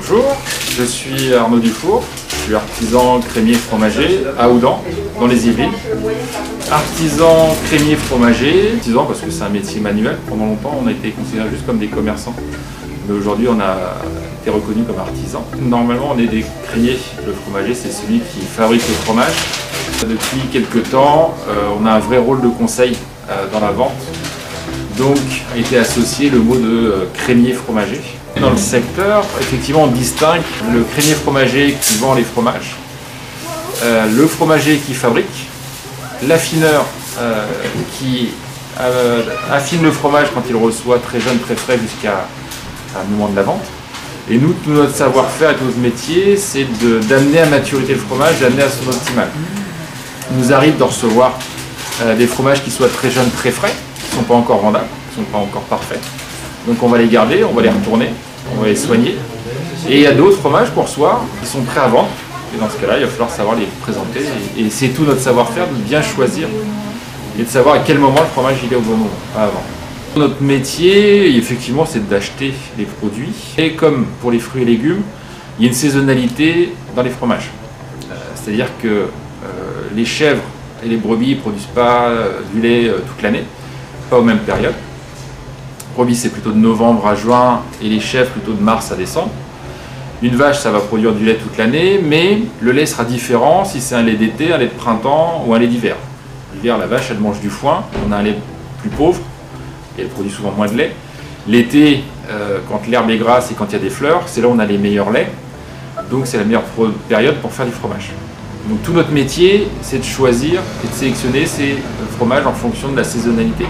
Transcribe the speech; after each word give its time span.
Bonjour, 0.00 0.36
je 0.78 0.84
suis 0.84 1.34
Arnaud 1.34 1.58
Dufour, 1.58 2.04
je 2.30 2.36
suis 2.36 2.54
artisan 2.54 3.18
crémier 3.18 3.54
fromager 3.54 4.20
à 4.38 4.48
Oudan, 4.48 4.80
dans 5.18 5.26
les 5.26 5.48
Yvelines. 5.48 5.72
Artisan 6.70 7.56
crémier 7.66 7.96
fromager, 7.96 8.74
artisan 8.76 9.06
parce 9.06 9.20
que 9.22 9.30
c'est 9.32 9.42
un 9.42 9.48
métier 9.48 9.80
manuel. 9.80 10.16
Pendant 10.28 10.46
longtemps, 10.46 10.78
on 10.80 10.86
a 10.86 10.92
été 10.92 11.10
considérés 11.10 11.50
juste 11.50 11.66
comme 11.66 11.78
des 11.78 11.88
commerçants. 11.88 12.36
Mais 13.08 13.18
aujourd'hui, 13.18 13.48
on 13.48 13.58
a 13.58 13.96
été 14.40 14.50
reconnu 14.50 14.84
comme 14.84 15.00
artisan. 15.00 15.44
Normalement, 15.60 16.12
on 16.14 16.18
est 16.20 16.28
des 16.28 16.44
crémiers. 16.68 17.00
Le 17.26 17.32
fromager, 17.32 17.74
c'est 17.74 17.90
celui 17.90 18.20
qui 18.20 18.42
fabrique 18.42 18.86
le 18.86 18.94
fromage. 19.04 19.34
Depuis 20.02 20.42
quelques 20.52 20.90
temps, 20.90 21.34
euh, 21.48 21.70
on 21.76 21.84
a 21.86 21.94
un 21.94 21.98
vrai 21.98 22.18
rôle 22.18 22.40
de 22.40 22.48
conseil 22.48 22.96
euh, 23.28 23.48
dans 23.52 23.58
la 23.58 23.72
vente. 23.72 23.98
Donc, 24.96 25.18
a 25.52 25.58
été 25.58 25.76
associé 25.76 26.30
le 26.30 26.38
mot 26.38 26.54
de 26.54 26.68
euh, 26.68 27.04
crémier 27.14 27.52
fromager. 27.52 28.17
Dans 28.40 28.50
le 28.50 28.56
secteur, 28.56 29.24
effectivement, 29.40 29.84
on 29.84 29.88
distingue 29.88 30.42
le 30.72 30.84
crémier 30.84 31.14
fromager 31.14 31.76
qui 31.80 31.96
vend 31.96 32.14
les 32.14 32.22
fromages, 32.22 32.76
euh, 33.82 34.06
le 34.06 34.26
fromager 34.28 34.76
qui 34.76 34.94
fabrique, 34.94 35.48
l'affineur 36.26 36.84
euh, 37.18 37.44
qui 37.98 38.30
euh, 38.80 39.22
affine 39.50 39.82
le 39.82 39.90
fromage 39.90 40.28
quand 40.32 40.42
il 40.48 40.54
reçoit 40.54 40.98
très 41.00 41.20
jeune, 41.20 41.38
très 41.40 41.56
frais 41.56 41.78
jusqu'à 41.78 42.28
un 42.96 43.04
moment 43.10 43.28
de 43.28 43.34
la 43.34 43.42
vente. 43.42 43.64
Et 44.30 44.36
nous, 44.38 44.52
tout 44.52 44.70
notre 44.70 44.94
savoir-faire 44.94 45.50
et 45.50 45.54
tout 45.54 45.64
notre 45.64 45.78
métier, 45.78 46.36
c'est 46.36 46.66
d'amener 47.08 47.40
à 47.40 47.46
maturité 47.46 47.94
le 47.94 48.00
fromage, 48.00 48.38
d'amener 48.38 48.62
à 48.62 48.68
son 48.70 48.88
optimal. 48.88 49.28
Il 50.30 50.38
nous 50.38 50.52
arrive 50.52 50.76
de 50.76 50.82
recevoir 50.84 51.38
des 52.16 52.26
fromages 52.26 52.62
qui 52.62 52.70
soient 52.70 52.88
très 52.88 53.10
jeunes, 53.10 53.30
très 53.30 53.50
frais, 53.50 53.72
qui 53.98 54.14
ne 54.14 54.20
sont 54.20 54.26
pas 54.26 54.34
encore 54.34 54.60
vendables, 54.60 54.86
qui 55.12 55.20
ne 55.20 55.24
sont 55.24 55.32
pas 55.32 55.38
encore 55.38 55.62
parfaits. 55.62 56.00
Donc 56.66 56.82
on 56.82 56.88
va 56.88 56.98
les 56.98 57.08
garder, 57.08 57.42
on 57.42 57.54
va 57.54 57.62
les 57.62 57.70
retourner, 57.70 58.10
on 58.56 58.62
va 58.62 58.68
les 58.68 58.76
soigner. 58.76 59.16
Et 59.88 59.96
il 59.96 60.00
y 60.00 60.06
a 60.06 60.12
d'autres 60.12 60.38
fromages 60.38 60.70
qu'on 60.74 60.82
reçoit 60.82 61.24
qui 61.40 61.48
sont 61.48 61.62
prêts 61.62 61.80
à 61.80 61.88
vendre. 61.88 62.08
Et 62.54 62.58
dans 62.58 62.68
ce 62.68 62.76
cas-là, 62.76 62.98
il 62.98 63.04
va 63.04 63.10
falloir 63.10 63.30
savoir 63.30 63.56
les 63.56 63.66
présenter. 63.80 64.20
Et, 64.58 64.70
c'est 64.70 64.88
tout 64.88 65.04
notre 65.04 65.20
savoir-faire 65.20 65.66
de 65.68 65.74
bien 65.74 66.02
choisir 66.02 66.48
et 67.38 67.42
de 67.42 67.48
savoir 67.48 67.76
à 67.76 67.78
quel 67.80 67.98
moment 67.98 68.20
le 68.20 68.26
fromage 68.26 68.56
il 68.64 68.72
est 68.72 68.76
au 68.76 68.80
bon 68.80 68.96
moment, 68.96 69.10
pas 69.34 69.44
avant. 69.44 69.62
Notre 70.16 70.42
métier, 70.42 71.36
effectivement, 71.36 71.86
c'est 71.86 72.08
d'acheter 72.08 72.52
les 72.76 72.84
produits. 72.84 73.32
Et 73.58 73.74
comme 73.74 74.06
pour 74.20 74.30
les 74.30 74.38
fruits 74.38 74.62
et 74.62 74.64
légumes, 74.64 75.02
il 75.58 75.64
y 75.64 75.66
a 75.66 75.68
une 75.68 75.76
saisonnalité 75.76 76.72
dans 76.96 77.02
les 77.02 77.10
fromages. 77.10 77.50
Euh, 78.10 78.14
C'est-à-dire 78.34 78.68
que 78.82 78.88
euh, 78.88 79.06
les 79.94 80.04
chèvres 80.04 80.42
et 80.84 80.88
les 80.88 80.96
brebis 80.96 81.34
ne 81.34 81.40
produisent 81.40 81.68
pas 81.74 82.08
euh, 82.08 82.40
du 82.52 82.60
lait 82.60 82.90
toute 83.06 83.22
l'année, 83.22 83.44
pas 84.10 84.18
aux 84.18 84.22
mêmes 84.22 84.38
périodes. 84.38 84.74
Brebis, 85.98 86.14
c'est 86.14 86.28
plutôt 86.28 86.52
de 86.52 86.58
novembre 86.58 87.08
à 87.08 87.16
juin 87.16 87.62
et 87.82 87.88
les 87.88 87.98
chèvres 87.98 88.30
plutôt 88.30 88.52
de 88.52 88.62
mars 88.62 88.92
à 88.92 88.94
décembre. 88.94 89.32
Une 90.22 90.36
vache, 90.36 90.60
ça 90.60 90.70
va 90.70 90.78
produire 90.78 91.12
du 91.12 91.24
lait 91.24 91.34
toute 91.34 91.58
l'année, 91.58 91.98
mais 92.00 92.38
le 92.60 92.70
lait 92.70 92.86
sera 92.86 93.02
différent 93.02 93.64
si 93.64 93.80
c'est 93.80 93.96
un 93.96 94.02
lait 94.02 94.14
d'été, 94.14 94.52
un 94.52 94.58
lait 94.58 94.66
de 94.66 94.70
printemps 94.70 95.42
ou 95.44 95.54
un 95.54 95.58
lait 95.58 95.66
d'hiver. 95.66 95.96
L'hiver, 96.54 96.78
la 96.78 96.86
vache, 96.86 97.08
elle 97.10 97.18
mange 97.18 97.40
du 97.40 97.50
foin, 97.50 97.82
on 98.06 98.12
a 98.12 98.18
un 98.18 98.22
lait 98.22 98.36
plus 98.80 98.90
pauvre 98.90 99.18
et 99.98 100.02
elle 100.02 100.06
produit 100.06 100.30
souvent 100.30 100.52
moins 100.52 100.68
de 100.68 100.74
lait. 100.74 100.94
L'été, 101.48 102.04
euh, 102.30 102.60
quand 102.70 102.86
l'herbe 102.86 103.10
est 103.10 103.18
grasse 103.18 103.50
et 103.50 103.54
quand 103.54 103.66
il 103.66 103.72
y 103.72 103.76
a 103.76 103.80
des 103.80 103.90
fleurs, 103.90 104.22
c'est 104.26 104.40
là 104.40 104.46
où 104.46 104.52
on 104.52 104.60
a 104.60 104.66
les 104.66 104.78
meilleurs 104.78 105.10
laits. 105.10 105.32
Donc 106.12 106.28
c'est 106.28 106.38
la 106.38 106.44
meilleure 106.44 106.62
période 107.08 107.38
pour 107.38 107.50
faire 107.50 107.66
du 107.66 107.72
fromage. 107.72 108.12
Donc 108.68 108.84
tout 108.84 108.92
notre 108.92 109.10
métier, 109.10 109.66
c'est 109.82 109.98
de 109.98 110.04
choisir 110.04 110.60
et 110.84 110.86
de 110.86 110.92
sélectionner 110.92 111.44
ces 111.44 111.76
fromages 112.16 112.46
en 112.46 112.52
fonction 112.52 112.88
de 112.92 112.96
la 112.96 113.02
saisonnalité. 113.02 113.66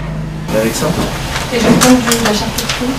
Avec 0.55 0.75
ça? 0.75 0.89
Et 1.53 1.59
je 1.59 1.65
prends 1.81 1.93
de 1.93 2.25
la 2.25 2.33
charcuterie. 2.35 2.93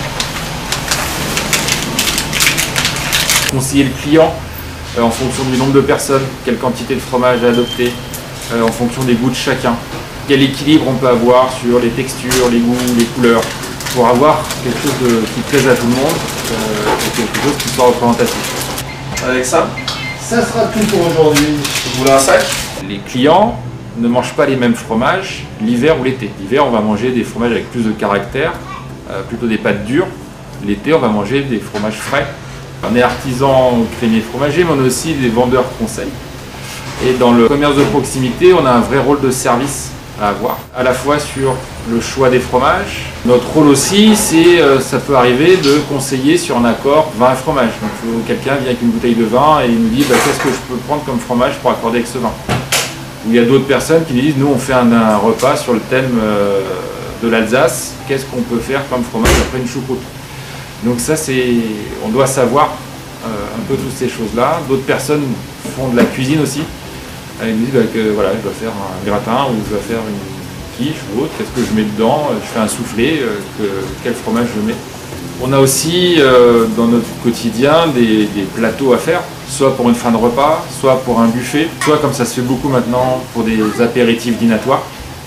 conseiller 3.52 3.83
le 3.86 3.89
client 4.02 4.31
euh, 4.97 5.02
en 5.02 5.09
fonction 5.09 5.44
du 5.46 5.57
nombre 5.57 5.73
de 5.73 5.81
personnes, 5.81 6.22
quelle 6.46 6.57
quantité 6.57 6.94
de 6.96 7.00
fromage 7.00 7.44
à 7.44 7.47
adopter, 7.50 7.91
euh, 8.53 8.62
en 8.63 8.72
fonction 8.72 9.03
des 9.03 9.13
goûts 9.16 9.29
de 9.31 9.35
chacun, 9.35 9.73
quel 10.28 10.41
équilibre 10.44 10.85
on 10.88 10.94
peut 10.94 11.07
avoir 11.07 11.51
sur 11.51 11.79
les 11.79 11.90
textures, 11.90 12.50
les 12.51 12.59
goûts, 12.59 12.75
les 12.97 13.06
couleurs, 13.06 13.41
pour 13.96 14.07
avoir 14.07 14.44
quelque 14.63 14.78
chose 14.84 14.94
de- 15.02 15.22
qui 15.34 15.41
plaise 15.50 15.68
à 15.68 15.73
tout 15.75 15.88
le 15.88 15.96
monde 15.96 16.13
euh, 16.52 17.07
et 17.07 17.18
quelque 17.18 17.44
chose 17.44 17.57
qui 17.63 17.69
soit 17.69 17.85
représentatif. 17.88 18.35
Avec 19.28 19.44
ça, 19.46 19.68
ça 20.22 20.46
sera 20.46 20.66
tout 20.66 20.79
pour 20.88 21.07
aujourd'hui. 21.07 21.56
Vous 21.94 22.00
voulez 22.02 22.12
un 22.12 22.19
sac 22.19 22.46
Les 22.88 23.00
clients 23.00 23.59
ne 23.99 24.07
mangent 24.07 24.33
pas 24.33 24.45
les 24.45 24.55
mêmes 24.55 24.75
fromages 24.75 25.45
l'hiver 25.61 25.99
ou 25.99 26.03
l'été. 26.03 26.29
L'hiver, 26.39 26.65
on 26.65 26.71
va 26.71 26.79
manger 26.79 27.11
des 27.11 27.23
fromages 27.23 27.51
avec 27.51 27.69
plus 27.71 27.83
de 27.83 27.91
caractère, 27.91 28.53
euh, 29.09 29.21
plutôt 29.23 29.47
des 29.47 29.57
pâtes 29.57 29.85
dures. 29.85 30.07
L'été, 30.65 30.93
on 30.93 30.99
va 30.99 31.09
manger 31.09 31.41
des 31.41 31.59
fromages 31.59 31.97
frais. 31.97 32.27
On 32.89 32.95
est 32.95 33.01
artisan 33.01 33.85
crémier 33.97 34.21
fromager, 34.21 34.63
mais 34.63 34.71
on 34.77 34.83
est 34.83 34.87
aussi 34.87 35.13
des 35.13 35.29
vendeurs 35.29 35.65
conseils. 35.77 36.11
Et 37.05 37.13
dans 37.13 37.31
le 37.31 37.47
commerce 37.47 37.75
de 37.75 37.83
proximité, 37.83 38.53
on 38.53 38.65
a 38.65 38.71
un 38.71 38.81
vrai 38.81 38.99
rôle 38.99 39.21
de 39.21 39.31
service 39.31 39.91
à 40.21 40.29
avoir, 40.29 40.57
à 40.75 40.83
la 40.83 40.93
fois 40.93 41.17
sur 41.17 41.55
le 41.89 42.01
choix 42.01 42.29
des 42.29 42.39
fromages. 42.39 43.05
Notre 43.25 43.47
rôle 43.53 43.67
aussi, 43.67 44.16
c'est, 44.16 44.59
euh, 44.59 44.79
ça 44.79 44.97
peut 44.97 45.16
arriver 45.16 45.57
de 45.57 45.79
conseiller 45.89 46.37
sur 46.37 46.57
un 46.57 46.66
accord 46.66 47.11
vin 47.17 47.33
fromage. 47.35 47.71
Donc 48.03 48.25
quelqu'un 48.27 48.55
vient 48.55 48.67
avec 48.67 48.81
une 48.81 48.89
bouteille 48.89 49.16
de 49.16 49.23
vin 49.23 49.61
et 49.63 49.69
il 49.69 49.79
nous 49.79 49.89
dit 49.89 50.05
bah, 50.09 50.16
qu'est-ce 50.25 50.39
que 50.39 50.49
je 50.49 50.73
peux 50.73 50.79
prendre 50.87 51.03
comme 51.05 51.19
fromage 51.19 51.53
pour 51.61 51.71
accorder 51.71 51.99
avec 51.99 52.07
ce 52.07 52.17
vin? 52.17 52.31
Ou 53.25 53.31
il 53.31 53.35
y 53.35 53.40
a 53.40 53.46
d'autres 53.46 53.66
personnes 53.68 54.06
qui 54.06 54.13
disent 54.13 54.35
nous 54.38 54.47
on 54.47 54.57
fait 54.57 54.74
un, 54.74 55.18
repas 55.18 55.57
sur 55.57 55.74
le 55.74 55.80
thème 55.81 56.18
euh, 56.22 56.62
de 57.22 57.30
l'Alsace, 57.30 57.94
qu'est-ce 58.07 58.25
qu'on 58.25 58.41
peut 58.41 58.59
faire 58.59 58.81
comme 58.90 59.03
fromage 59.03 59.31
après 59.47 59.59
une 59.59 59.68
choucroute? 59.68 60.02
Donc 60.84 61.00
ça 61.00 61.18
c'est, 61.18 61.56
on 62.06 62.09
doit 62.09 62.28
savoir 62.28 62.69
euh, 63.25 63.28
un 63.28 63.62
peu 63.68 63.75
toutes 63.75 63.97
ces 63.97 64.08
choses-là. 64.08 64.62
D'autres 64.69 64.85
personnes 64.85 65.24
font 65.75 65.90
de 65.90 65.97
la 65.97 66.06
cuisine 66.06 66.40
aussi. 66.41 66.62
Ils 67.44 67.53
me 67.53 67.66
disent 67.66 67.74
bah, 67.74 67.81
que 67.94 68.12
voilà, 68.12 68.29
je 68.38 68.41
dois 68.41 68.53
faire 68.53 68.72
un 68.72 69.06
gratin 69.06 69.52
ou 69.52 69.56
je 69.66 69.72
dois 69.72 69.84
faire 69.84 70.00
une 70.08 70.85
quiche 70.85 71.00
ou 71.13 71.24
autre, 71.24 71.31
qu'est-ce 71.38 71.52
que 71.62 71.68
je 71.68 71.75
mets 71.75 71.84
dedans, 71.84 72.29
je 72.41 72.47
fais 72.47 72.59
un 72.59 72.68
soufflé, 72.68 73.19
euh, 73.22 73.35
que- 73.58 73.85
quel 74.03 74.13
fromage 74.13 74.47
je 74.56 74.66
mets? 74.66 74.75
On 75.41 75.53
a 75.53 75.59
aussi 75.59 76.16
euh, 76.17 76.66
dans 76.75 76.88
notre 76.88 77.07
quotidien 77.23 77.88
des, 77.95 78.27
plateaux 78.55 78.91
à 78.91 78.97
faire, 78.97 79.22
soit 79.47 79.73
pour 79.75 79.88
une 79.88 79.95
fin 79.95 80.11
de 80.11 80.17
repas, 80.17 80.66
soit 80.77 81.00
pour 81.03 81.22
un 81.22 81.27
buffet, 81.27 81.69
soit 81.81 81.97
comme 82.00 82.11
ça 82.11 82.25
se 82.25 82.35
fait 82.35 82.45
beaucoup 82.45 82.67
maintenant 82.67 83.23
pour 83.33 83.44
des 83.44 83.81
apéritifs 83.81 84.38
dînatoires. 84.38 84.83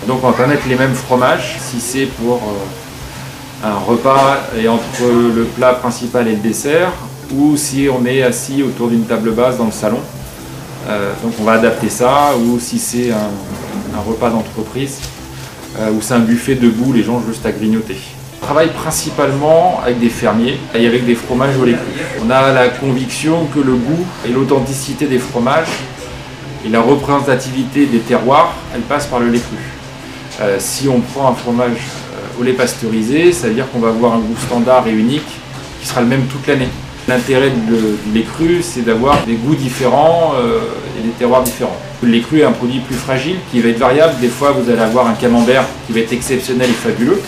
Donc 0.06 0.22
on 0.22 0.30
va 0.30 0.46
mettre 0.46 0.68
les 0.68 0.76
mêmes 0.76 0.94
fromages 0.94 1.56
si 1.60 1.80
c'est 1.80 2.04
pour 2.04 2.36
euh, 2.36 3.66
un 3.66 3.78
repas 3.78 4.40
et 4.60 4.68
entre 4.68 5.02
le 5.34 5.44
plat 5.44 5.72
principal 5.72 6.28
et 6.28 6.32
le 6.32 6.42
dessert, 6.42 6.92
ou 7.34 7.56
si 7.56 7.88
on 7.88 8.04
est 8.04 8.22
assis 8.22 8.62
autour 8.62 8.88
d'une 8.88 9.04
table 9.04 9.32
basse 9.32 9.56
dans 9.56 9.66
le 9.66 9.72
salon. 9.72 10.00
Euh, 10.90 11.12
donc 11.22 11.32
on 11.40 11.44
va 11.44 11.52
adapter 11.52 11.88
ça, 11.88 12.32
ou 12.36 12.60
si 12.60 12.78
c'est 12.78 13.12
un, 13.12 13.96
un 13.96 14.00
repas 14.06 14.28
d'entreprise, 14.28 14.98
ou 15.90 16.02
c'est 16.02 16.12
un 16.12 16.18
buffet 16.18 16.54
debout, 16.54 16.92
les 16.92 17.02
gens 17.02 17.22
juste 17.26 17.46
à 17.46 17.50
grignoter. 17.50 17.96
On 18.42 18.44
travaille 18.44 18.72
principalement 18.72 19.80
avec 19.84 20.00
des 20.00 20.08
fermiers 20.08 20.58
et 20.74 20.84
avec 20.84 21.06
des 21.06 21.14
fromages 21.14 21.56
au 21.56 21.64
lait 21.64 21.74
cru. 21.74 22.02
On 22.26 22.28
a 22.28 22.52
la 22.52 22.70
conviction 22.70 23.46
que 23.54 23.60
le 23.60 23.74
goût 23.74 24.04
et 24.26 24.32
l'authenticité 24.32 25.06
des 25.06 25.20
fromages 25.20 25.68
et 26.66 26.68
la 26.68 26.80
représentativité 26.80 27.86
des 27.86 28.00
terroirs, 28.00 28.52
elle 28.74 28.80
passe 28.80 29.06
par 29.06 29.20
le 29.20 29.28
lait 29.28 29.38
cru. 29.38 29.56
Euh, 30.40 30.56
si 30.58 30.88
on 30.88 31.00
prend 31.00 31.28
un 31.28 31.34
fromage 31.34 31.78
euh, 32.14 32.40
au 32.40 32.42
lait 32.42 32.52
pasteurisé, 32.52 33.32
ça 33.32 33.46
veut 33.46 33.54
dire 33.54 33.70
qu'on 33.70 33.78
va 33.78 33.90
avoir 33.90 34.14
un 34.14 34.18
goût 34.18 34.36
standard 34.44 34.88
et 34.88 34.92
unique 34.92 35.28
qui 35.80 35.86
sera 35.86 36.00
le 36.00 36.08
même 36.08 36.26
toute 36.26 36.44
l'année. 36.48 36.68
L'intérêt 37.06 37.50
du 37.50 38.12
lait 38.12 38.24
cru, 38.24 38.60
c'est 38.60 38.84
d'avoir 38.84 39.24
des 39.24 39.34
goûts 39.34 39.54
différents 39.54 40.34
euh, 40.36 40.58
et 40.98 41.06
des 41.06 41.12
terroirs 41.12 41.44
différents. 41.44 41.76
Le 42.02 42.08
lait 42.08 42.20
cru 42.20 42.40
est 42.40 42.44
un 42.44 42.52
produit 42.52 42.80
plus 42.80 42.96
fragile, 42.96 43.36
qui 43.52 43.60
va 43.60 43.68
être 43.68 43.78
variable. 43.78 44.14
Des 44.20 44.28
fois, 44.28 44.50
vous 44.50 44.68
allez 44.68 44.82
avoir 44.82 45.06
un 45.06 45.14
camembert 45.14 45.64
qui 45.86 45.92
va 45.92 46.00
être 46.00 46.12
exceptionnel 46.12 46.68
et 46.68 46.72
fabuleux. 46.72 47.22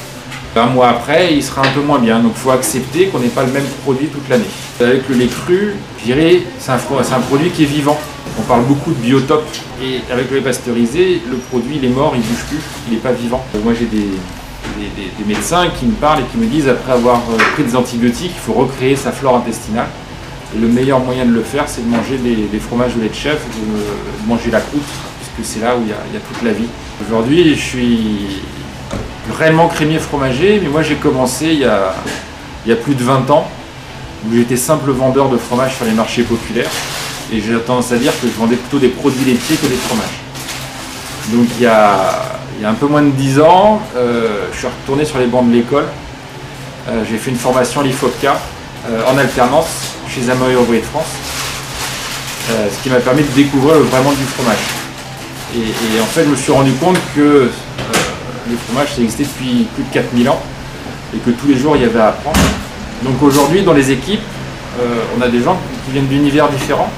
Un 0.57 0.67
mois 0.67 0.89
après, 0.89 1.35
il 1.35 1.43
sera 1.43 1.63
un 1.63 1.71
peu 1.73 1.81
moins 1.81 1.99
bien. 1.99 2.21
Donc, 2.21 2.33
il 2.37 2.41
faut 2.41 2.53
accepter 2.53 3.07
qu'on 3.07 3.19
n'ait 3.19 3.27
pas 3.27 3.43
le 3.43 3.51
même 3.51 3.67
produit 3.83 4.07
toute 4.07 4.29
l'année. 4.29 4.45
Avec 4.81 5.09
le 5.09 5.17
lait 5.17 5.27
cru, 5.27 5.75
je 6.07 6.13
c'est 6.59 6.71
un, 6.71 7.21
produit 7.29 7.51
qui 7.51 7.65
est 7.65 7.67
vivant. 7.67 7.99
On 8.39 8.43
parle 8.43 8.65
beaucoup 8.65 8.93
de 8.93 8.99
biotope. 8.99 9.45
Et 9.83 10.01
avec 10.13 10.31
le 10.31 10.37
lait 10.37 10.43
pasteurisé, 10.43 11.23
le 11.29 11.39
produit, 11.39 11.79
il 11.83 11.85
est 11.85 11.89
mort, 11.93 12.13
il 12.15 12.23
bouge 12.23 12.45
plus, 12.49 12.61
il 12.87 12.95
n'est 12.95 13.01
pas 13.01 13.11
vivant. 13.11 13.45
Euh, 13.55 13.59
Moi, 13.65 13.73
j'ai 13.79 13.87
des, 13.87 14.07
médecins 15.27 15.69
qui 15.79 15.87
me 15.87 15.93
parlent 15.93 16.21
et 16.21 16.25
qui 16.31 16.39
me 16.39 16.47
disent, 16.47 16.69
après 16.69 16.93
avoir 16.93 17.17
euh, 17.17 17.37
pris 17.55 17.65
des 17.65 17.75
antibiotiques, 17.75 18.33
il 18.35 18.41
faut 18.41 18.53
recréer 18.53 18.95
sa 18.95 19.11
flore 19.11 19.37
intestinale. 19.37 19.89
Le 20.57 20.69
meilleur 20.69 21.01
moyen 21.01 21.25
de 21.25 21.33
le 21.33 21.43
faire, 21.43 21.65
c'est 21.69 21.85
de 21.85 21.91
manger 21.91 22.17
des, 22.19 22.47
des 22.47 22.59
fromages 22.61 22.93
au 22.97 23.01
lait 23.01 23.09
de 23.09 23.15
chèvre, 23.15 23.41
de, 23.41 24.23
de 24.23 24.29
manger 24.29 24.53
la 24.53 24.61
croûte, 24.61 24.83
puisque 25.35 25.53
c'est 25.53 25.65
là 25.65 25.75
où 25.77 25.81
il 25.83 25.89
y 25.89 25.93
a 25.93 26.21
toute 26.21 26.43
la 26.45 26.53
vie. 26.53 26.69
Aujourd'hui, 27.05 27.57
je 27.57 27.61
suis 27.61 28.41
réellement 29.33 29.69
crémier 29.69 29.99
fromager, 29.99 30.61
mais 30.63 30.69
moi 30.69 30.83
j'ai 30.83 30.97
commencé 30.97 31.47
il 31.47 31.61
y, 31.61 31.65
a, 31.65 32.77
plus 32.77 32.95
de 32.95 33.03
20 33.03 33.31
ans, 33.31 33.49
où 34.27 34.35
j'étais 34.35 34.57
simple 34.57 34.91
vendeur 34.91 35.29
de 35.29 35.37
fromage 35.37 35.77
sur 35.77 35.85
les 35.85 35.93
marchés 35.93 36.23
populaires, 36.23 36.71
et 37.33 37.41
j'ai 37.41 37.59
tendance 37.59 37.93
à 37.93 37.97
dire 37.97 38.13
que 38.21 38.27
je 38.27 38.39
vendais 38.39 38.57
plutôt 38.57 38.79
des 38.79 38.89
produits 38.89 39.25
laitiers 39.25 39.57
que 39.57 39.67
des 39.67 39.77
fromages. 39.77 40.05
Donc 41.29 41.47
il 41.57 41.63
y 41.63 41.67
a, 41.67 42.33
un 42.65 42.75
peu 42.75 42.87
moins 42.87 43.03
de 43.03 43.11
10 43.11 43.41
ans, 43.41 43.83
euh, 43.97 44.47
je 44.53 44.59
suis 44.59 44.67
retourné 44.67 45.05
sur 45.05 45.19
les 45.19 45.27
bancs 45.27 45.49
de 45.49 45.55
l'école, 45.55 45.87
Euh, 46.87 47.03
j'ai 47.09 47.17
fait 47.17 47.31
une 47.31 47.39
formation 47.39 47.81
à 47.81 47.85
l'IFOPCA 47.85 48.39
euh, 48.91 49.11
en 49.11 49.17
alternance 49.17 49.95
chez 50.07 50.29
Amoy 50.29 50.55
Ouvrier 50.55 50.83
de 50.83 50.87
France, 50.87 51.09
ce 52.47 52.83
qui 52.83 52.91
m'a 52.91 53.01
permis 53.01 53.23
de 53.23 53.33
découvrir 53.33 53.77
vraiment 53.79 54.13
du 54.13 54.25
fromage. 54.35 54.59
Et, 55.57 56.01
en 56.01 56.05
fait, 56.05 56.25
je 56.25 56.29
me 56.31 56.37
suis 56.37 56.53
rendu 56.53 56.73
compte 56.73 56.99
que 57.15 57.49
le 58.51 58.57
fromage, 58.57 58.95
ça 58.95 59.01
existait 59.03 59.25
depuis 59.25 59.67
plus 59.75 59.85
de 59.85 59.93
4000 59.93 60.29
ans 60.29 60.41
et 61.15 61.19
que 61.19 61.31
tous 61.31 61.47
les 61.47 61.57
jours, 61.57 61.77
il 61.77 61.83
y 61.83 61.85
avait 61.85 62.01
à 62.01 62.09
apprendre. 62.09 62.39
Donc 63.03 63.23
aujourd'hui, 63.23 63.63
dans 63.63 63.73
les 63.73 63.91
équipes, 63.91 64.23
on 65.17 65.23
a 65.23 65.29
des 65.29 65.41
gens 65.43 65.57
qui 65.85 65.93
viennent 65.93 66.07
d'univers 66.07 66.49
différents. 66.49 66.91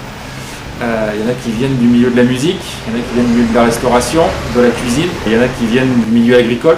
Il 0.81 1.20
y 1.20 1.25
en 1.25 1.31
a 1.31 1.34
qui 1.43 1.50
viennent 1.52 1.76
du 1.76 1.87
milieu 1.87 2.10
de 2.10 2.16
la 2.16 2.22
musique, 2.22 2.60
il 2.87 2.93
y 2.93 2.96
en 2.96 2.98
a 2.98 3.02
qui 3.02 3.14
viennent 3.14 3.26
du 3.26 3.32
milieu 3.32 3.48
de 3.48 3.54
la 3.54 3.64
restauration, 3.64 4.22
de 4.54 4.60
la 4.62 4.70
cuisine, 4.70 5.08
il 5.26 5.32
y 5.32 5.37
en 5.37 5.43
a 5.43 5.48
qui 5.48 5.66
viennent 5.66 5.93
du 6.04 6.10
milieu 6.10 6.37
agricole. 6.37 6.76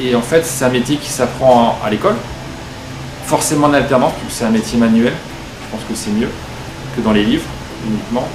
Et, 0.00 0.14
en 0.14 0.22
fait, 0.22 0.44
c'est 0.44 0.64
un 0.64 0.68
métier 0.68 0.96
qui 0.96 1.08
s'apprend 1.08 1.78
à 1.84 1.90
l'école, 1.90 2.16
forcément 3.26 3.66
en 3.66 3.74
alternance, 3.74 4.12
c'est 4.28 4.44
un 4.44 4.50
métier 4.50 4.78
manuel. 4.78 5.12
Je 5.64 5.76
pense 5.76 5.84
que 5.88 5.94
c'est 5.94 6.10
mieux 6.10 6.28
que 6.96 7.00
dans 7.00 7.12
les 7.12 7.24
livres 7.24 7.46
uniquement. 7.86 8.26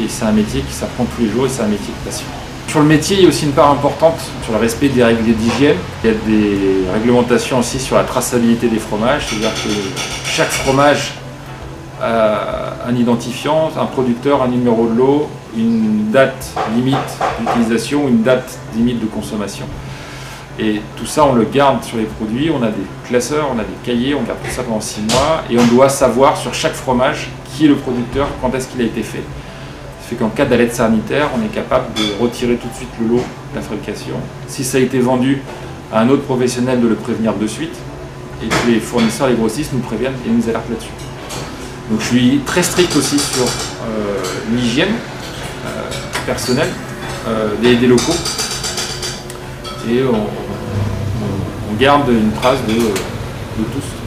Et, 0.00 0.06
c'est 0.08 0.24
un 0.24 0.32
métier 0.32 0.60
qui 0.60 0.74
s'apprend 0.74 1.04
tous 1.04 1.22
les 1.22 1.30
jours 1.30 1.46
et 1.46 1.48
c'est 1.48 1.62
un 1.62 1.68
métier 1.68 1.92
de 1.98 2.10
passion. 2.10 2.26
Sur 2.72 2.80
le 2.80 2.86
métier, 2.86 3.18
il 3.18 3.24
y 3.24 3.26
a 3.26 3.28
aussi 3.28 3.44
une 3.44 3.52
part 3.52 3.70
importante 3.70 4.18
sur 4.42 4.54
le 4.54 4.58
respect 4.58 4.88
des 4.88 5.04
règles 5.04 5.34
d'hygiène. 5.34 5.76
Il 6.02 6.08
y 6.08 6.10
a 6.10 6.16
des 6.16 6.90
réglementations 6.90 7.58
aussi 7.58 7.78
sur 7.78 7.96
la 7.96 8.04
traçabilité 8.04 8.66
des 8.66 8.78
fromages, 8.78 9.26
c'est-à-dire 9.26 9.52
que 9.52 9.68
chaque 10.24 10.48
fromage 10.48 11.12
a 12.00 12.76
un 12.88 12.96
identifiant, 12.96 13.70
un 13.78 13.84
producteur, 13.84 14.42
un 14.42 14.48
numéro 14.48 14.86
de 14.86 14.96
lot, 14.96 15.28
une 15.54 16.10
date 16.10 16.50
limite 16.74 16.96
d'utilisation, 17.40 18.08
une 18.08 18.22
date 18.22 18.58
limite 18.74 19.00
de 19.00 19.06
consommation. 19.06 19.66
Et 20.58 20.80
tout 20.96 21.04
ça, 21.04 21.26
on 21.26 21.34
le 21.34 21.44
garde 21.44 21.84
sur 21.84 21.98
les 21.98 22.04
produits, 22.04 22.50
on 22.50 22.62
a 22.62 22.68
des 22.68 22.86
classeurs, 23.06 23.48
on 23.54 23.58
a 23.58 23.64
des 23.64 23.76
cahiers, 23.84 24.14
on 24.14 24.22
garde 24.22 24.38
tout 24.42 24.50
ça 24.50 24.62
pendant 24.62 24.80
6 24.80 25.02
mois, 25.12 25.42
et 25.50 25.58
on 25.58 25.66
doit 25.66 25.90
savoir 25.90 26.38
sur 26.38 26.54
chaque 26.54 26.72
fromage 26.72 27.28
qui 27.52 27.66
est 27.66 27.68
le 27.68 27.76
producteur, 27.76 28.28
quand 28.40 28.54
est-ce 28.54 28.68
qu'il 28.68 28.80
a 28.80 28.84
été 28.84 29.02
fait. 29.02 29.22
Fait 30.12 30.18
qu'en 30.18 30.28
cas 30.28 30.44
d'alerte 30.44 30.74
sanitaire, 30.74 31.30
on 31.34 31.42
est 31.42 31.48
capable 31.48 31.86
de 31.94 32.22
retirer 32.22 32.56
tout 32.56 32.68
de 32.68 32.74
suite 32.74 32.90
le 33.00 33.08
lot 33.08 33.24
de 33.52 33.56
la 33.56 33.62
fabrication. 33.62 34.16
Si 34.46 34.62
ça 34.62 34.76
a 34.76 34.80
été 34.82 34.98
vendu 34.98 35.40
à 35.90 36.00
un 36.00 36.08
autre 36.10 36.24
professionnel, 36.24 36.82
de 36.82 36.88
le 36.88 36.96
prévenir 36.96 37.32
de 37.32 37.46
suite, 37.46 37.74
et 38.42 38.46
que 38.46 38.70
les 38.70 38.78
fournisseurs, 38.78 39.28
les 39.28 39.36
grossistes 39.36 39.72
nous 39.72 39.78
préviennent 39.78 40.12
et 40.26 40.28
nous 40.28 40.46
alertent 40.50 40.68
là-dessus. 40.68 40.90
Donc 41.90 42.00
je 42.00 42.04
suis 42.04 42.40
très 42.44 42.62
strict 42.62 42.94
aussi 42.94 43.18
sur 43.18 43.44
euh, 43.44 44.18
l'hygiène 44.54 44.92
euh, 45.64 45.68
personnelle 46.26 46.68
euh, 47.26 47.54
des 47.62 47.86
locaux 47.86 48.12
et 49.88 50.02
on, 50.04 50.26
garde 51.80 52.10
une 52.10 52.32
trace 52.32 52.58
de, 52.68 52.74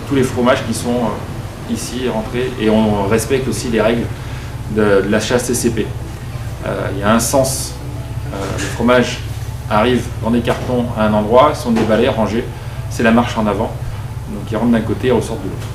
tous, 0.08 0.16
les 0.16 0.24
fromages 0.24 0.64
qui 0.68 0.74
sont 0.74 1.10
ici 1.70 2.08
rentrés 2.08 2.52
et 2.62 2.70
on 2.70 3.08
respecte 3.08 3.48
aussi 3.50 3.70
les 3.70 3.82
règles 3.82 4.04
de, 4.72 5.04
la 5.10 5.20
chasse 5.20 5.48
CCP. 5.48 5.86
Euh, 6.66 6.88
il 6.94 7.00
y 7.00 7.04
a 7.04 7.14
un 7.14 7.20
sens, 7.20 7.74
euh, 8.34 8.38
le 8.58 8.64
fromage 8.64 9.20
arrive 9.70 10.06
dans 10.24 10.32
des 10.32 10.42
cartons 10.42 10.86
à 10.98 11.06
un 11.06 11.14
endroit, 11.14 11.54
sont 11.56 11.72
déballés, 11.72 12.10
rangés, 12.10 12.46
c'est 12.90 13.04
la 13.04 13.12
marche 13.12 13.38
en 13.38 13.46
avant, 13.48 13.72
donc 14.30 14.52
ils 14.52 14.58
rentrent 14.58 14.72
d'un 14.72 14.82
côté 14.82 15.08
et 15.08 15.12
ressortent 15.12 15.44
de 15.44 15.50
l'autre. 15.50 15.68